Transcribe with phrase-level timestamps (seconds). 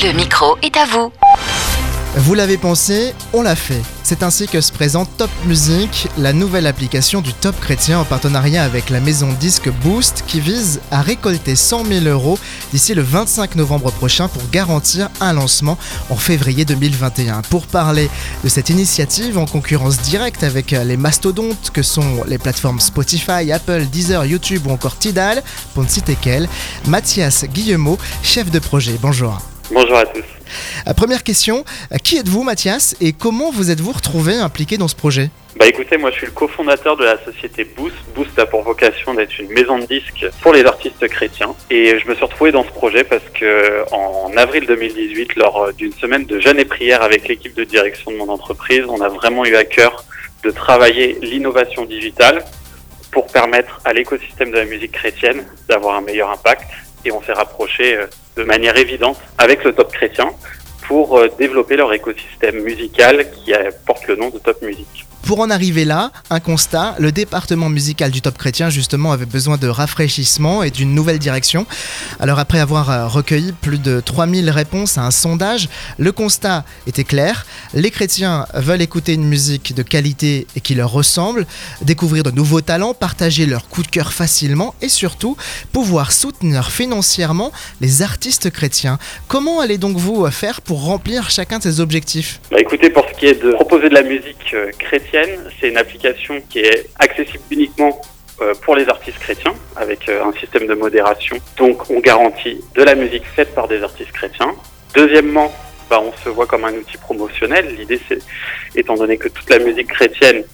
[0.00, 1.10] Le micro est à vous.
[2.18, 3.82] Vous l'avez pensé, on l'a fait.
[4.04, 8.62] C'est ainsi que se présente Top Music, la nouvelle application du Top Chrétien en partenariat
[8.62, 12.38] avec la maison disque Boost qui vise à récolter 100 000 euros
[12.72, 15.76] d'ici le 25 novembre prochain pour garantir un lancement
[16.10, 17.42] en février 2021.
[17.50, 18.08] Pour parler
[18.44, 23.86] de cette initiative en concurrence directe avec les mastodontes que sont les plateformes Spotify, Apple,
[23.86, 25.42] Deezer, YouTube ou encore Tidal,
[25.74, 26.48] pour ne citer qu'elle,
[26.86, 28.96] Mathias Guillemot, chef de projet.
[29.02, 29.40] Bonjour.
[29.70, 30.24] Bonjour à tous.
[30.86, 34.96] Euh, Première question, euh, qui êtes-vous Mathias et comment vous êtes-vous retrouvé impliqué dans ce
[34.96, 35.28] projet?
[35.56, 37.96] Bah écoutez, moi je suis le cofondateur de la société Boost.
[38.14, 41.54] Boost a pour vocation d'être une maison de disques pour les artistes chrétiens.
[41.68, 45.92] Et je me suis retrouvé dans ce projet parce que en avril 2018, lors d'une
[45.92, 49.44] semaine de jeûne et prière avec l'équipe de direction de mon entreprise, on a vraiment
[49.44, 50.04] eu à cœur
[50.44, 52.44] de travailler l'innovation digitale
[53.10, 56.68] pour permettre à l'écosystème de la musique chrétienne d'avoir un meilleur impact.
[57.04, 60.30] Et on s'est rapproché euh, de manière évidente avec le Top Chrétien
[60.86, 65.07] pour euh, développer leur écosystème musical qui euh, porte le nom de Top Music.
[65.28, 69.58] Pour en arriver là, un constat, le département musical du Top Chrétien justement avait besoin
[69.58, 71.66] de rafraîchissement et d'une nouvelle direction.
[72.18, 75.68] Alors après avoir euh, recueilli plus de 3000 réponses à un sondage,
[75.98, 80.90] le constat était clair, les chrétiens veulent écouter une musique de qualité et qui leur
[80.90, 81.44] ressemble,
[81.82, 85.36] découvrir de nouveaux talents, partager leur coup de cœur facilement et surtout
[85.74, 88.98] pouvoir soutenir financièrement les artistes chrétiens.
[89.26, 92.40] Comment allez donc vous faire pour remplir chacun de ces objectifs?
[92.50, 94.70] Bah écoutez, pour ce qui est de proposer de la musique euh,
[95.60, 98.00] c'est une application qui est accessible uniquement
[98.40, 101.36] euh, pour les artistes chrétiens avec euh, un système de modération.
[101.56, 104.54] Donc on garantit de la musique faite par des artistes chrétiens.
[104.94, 105.52] Deuxièmement,
[105.90, 107.74] bah, on se voit comme un outil promotionnel.
[107.76, 108.18] L'idée, c'est,
[108.76, 110.44] étant donné que toute la musique chrétienne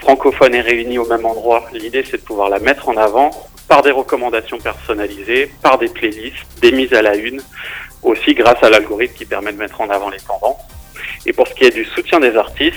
[0.00, 3.30] francophone est réunie au même endroit, l'idée, c'est de pouvoir la mettre en avant
[3.68, 7.40] par des recommandations personnalisées, par des playlists, des mises à la une,
[8.02, 10.56] aussi grâce à l'algorithme qui permet de mettre en avant les tendances.
[11.26, 12.76] Et pour ce qui est du soutien des artistes,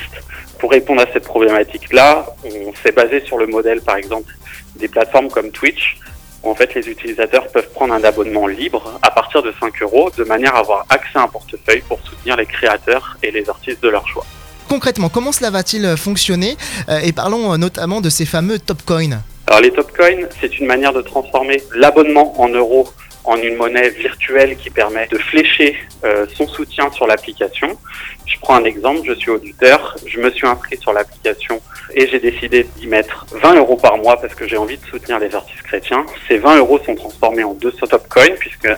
[0.60, 4.32] pour répondre à cette problématique-là, on s'est basé sur le modèle, par exemple,
[4.78, 5.98] des plateformes comme Twitch,
[6.44, 10.10] où en fait les utilisateurs peuvent prendre un abonnement libre à partir de 5 euros,
[10.18, 13.82] de manière à avoir accès à un portefeuille pour soutenir les créateurs et les artistes
[13.82, 14.26] de leur choix.
[14.70, 16.58] Concrètement, comment cela va-t-il fonctionner
[16.90, 19.22] Euh, Et parlons euh, notamment de ces fameux top coins.
[19.48, 22.88] Alors les top coins, c'est une manière de transformer l'abonnement en euros
[23.24, 27.78] en une monnaie virtuelle qui permet de flécher euh, son soutien sur l'application.
[28.26, 31.62] Je prends un exemple, je suis auditeur, je me suis inscrit sur l'application
[31.94, 35.20] et j'ai décidé d'y mettre 20 euros par mois parce que j'ai envie de soutenir
[35.20, 36.06] les artistes chrétiens.
[36.28, 38.70] Ces 20 euros sont transformés en 200 top coins puisque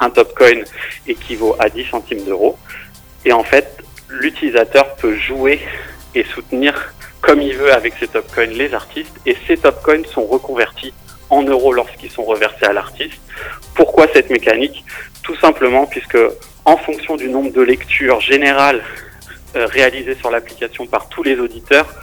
[0.00, 0.62] un top coin
[1.06, 2.58] équivaut à 10 centimes d'euros.
[3.24, 3.76] Et en fait,
[4.08, 5.60] l'utilisateur peut jouer
[6.14, 10.02] et soutenir comme il veut avec ces top coins les artistes et ces top coins
[10.10, 10.94] sont reconvertis
[11.30, 13.20] en euros lorsqu'ils sont reversés à l'artiste.
[13.74, 14.84] Pourquoi cette mécanique
[15.22, 16.18] Tout simplement puisque
[16.64, 18.82] en fonction du nombre de lectures générales
[19.56, 21.94] euh, réalisées sur l'application par tous les auditeurs,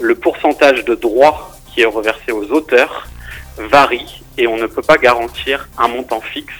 [0.00, 3.08] le pourcentage de droits qui est reversé aux auteurs
[3.56, 6.54] varie et on ne peut pas garantir un montant fixe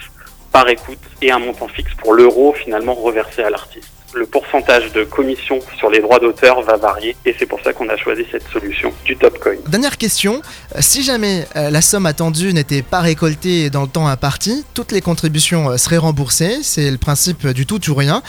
[0.53, 3.98] par écoute et un montant fixe pour l'euro finalement reversé à l'artiste.
[4.15, 7.89] Le pourcentage de commission sur les droits d'auteur va varier et c'est pour ça qu'on
[7.89, 9.53] a choisi cette solution du top coin.
[9.69, 10.41] Dernière question,
[10.75, 14.93] euh, si jamais euh, la somme attendue n'était pas récoltée dans le temps imparti, toutes
[14.93, 18.23] les contributions euh, seraient remboursées, c'est le principe du tout ou rien.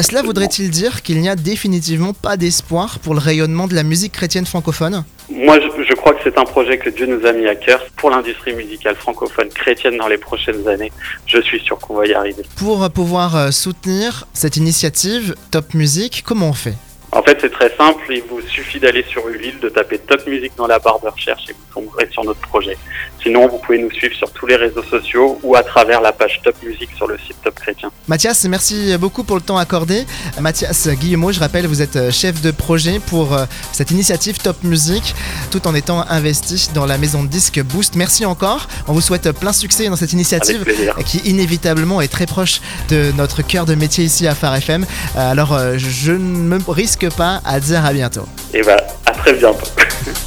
[0.00, 4.12] Cela voudrait-il dire qu'il n'y a définitivement pas d'espoir pour le rayonnement de la musique
[4.12, 5.04] chrétienne francophone?
[5.28, 8.10] Moi, je, crois que c'est un projet que Dieu nous a mis à cœur pour
[8.10, 10.92] l'industrie musicale francophone chrétienne dans les prochaines années.
[11.26, 12.42] Je suis sûr qu'on va y arriver.
[12.56, 16.74] Pour pouvoir euh, soutenir cette initiative Top Music, comment on fait?
[17.16, 18.04] En fait, c'est très simple.
[18.10, 21.44] Il vous suffit d'aller sur Ulule, de taper Top Music dans la barre de recherche
[21.48, 22.76] et vous tomberez sur notre projet.
[23.22, 26.40] Sinon, vous pouvez nous suivre sur tous les réseaux sociaux ou à travers la page
[26.44, 27.90] Top Music sur le site Top Chrétien.
[28.06, 30.04] Mathias, merci beaucoup pour le temps accordé.
[30.40, 34.62] Mathias Guillemot, je rappelle, vous êtes euh, chef de projet pour euh, cette initiative Top
[34.62, 35.14] Music,
[35.50, 37.96] tout en étant investi dans la maison de disques Boost.
[37.96, 38.68] Merci encore.
[38.88, 40.66] On vous souhaite plein succès dans cette initiative
[41.06, 42.60] qui inévitablement est très proche
[42.90, 44.84] de notre cœur de métier ici à Phare FM.
[45.16, 48.26] Euh, Alors, je ne me risque pas à dire à bientôt.
[48.54, 48.76] Et bah,
[49.06, 49.66] à très bientôt.